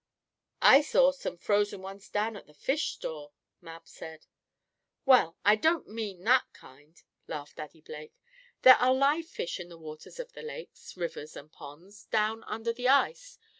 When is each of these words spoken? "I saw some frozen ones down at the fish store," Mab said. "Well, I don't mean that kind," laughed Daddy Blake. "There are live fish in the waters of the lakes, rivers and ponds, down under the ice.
"I 0.63 0.81
saw 0.81 1.11
some 1.11 1.37
frozen 1.37 1.83
ones 1.83 2.09
down 2.09 2.35
at 2.35 2.47
the 2.47 2.55
fish 2.55 2.87
store," 2.93 3.33
Mab 3.61 3.87
said. 3.87 4.25
"Well, 5.05 5.37
I 5.45 5.55
don't 5.55 5.87
mean 5.89 6.23
that 6.23 6.51
kind," 6.53 6.99
laughed 7.27 7.57
Daddy 7.57 7.81
Blake. 7.81 8.19
"There 8.63 8.77
are 8.77 8.95
live 8.95 9.27
fish 9.27 9.59
in 9.59 9.69
the 9.69 9.77
waters 9.77 10.19
of 10.19 10.31
the 10.33 10.41
lakes, 10.41 10.97
rivers 10.97 11.35
and 11.35 11.51
ponds, 11.51 12.05
down 12.05 12.43
under 12.45 12.73
the 12.73 12.87
ice. 12.89 13.37